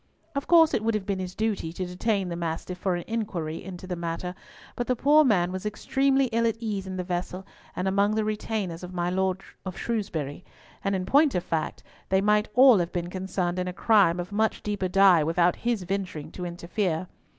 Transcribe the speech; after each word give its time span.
Of 0.33 0.47
course 0.47 0.73
it 0.73 0.83
would 0.83 0.95
have 0.95 1.05
been 1.05 1.19
his 1.19 1.35
duty 1.35 1.71
to 1.73 1.85
detain 1.85 2.27
the 2.29 2.35
Mastiff 2.35 2.79
for 2.79 2.95
an 2.95 3.03
inquiry 3.05 3.63
into 3.63 3.85
the 3.85 3.95
matter, 3.95 4.33
but 4.75 4.87
the 4.87 4.95
poor 4.95 5.23
man 5.23 5.51
was 5.51 5.63
extremely 5.63 6.25
ill 6.31 6.47
at 6.47 6.57
ease 6.59 6.87
in 6.87 6.97
the 6.97 7.03
vessel 7.03 7.45
and 7.75 7.87
among 7.87 8.15
the 8.15 8.25
retainers 8.25 8.81
of 8.81 8.95
my 8.95 9.11
Lord 9.11 9.43
of 9.63 9.77
Shrewsbury; 9.77 10.43
and 10.83 10.95
in 10.95 11.05
point 11.05 11.35
of 11.35 11.43
fact, 11.43 11.83
they 12.09 12.19
might 12.19 12.49
all 12.55 12.79
have 12.79 12.91
been 12.91 13.11
concerned 13.11 13.59
in 13.59 13.67
a 13.67 13.73
crime 13.73 14.19
of 14.19 14.31
much 14.31 14.63
deeper 14.63 14.87
dye 14.87 15.23
without 15.23 15.55
his 15.57 15.83
venturing 15.83 16.31
to 16.31 16.47
interfere. 16.47 17.05